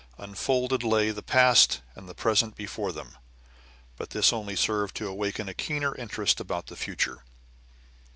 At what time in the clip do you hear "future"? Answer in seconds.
6.75-7.23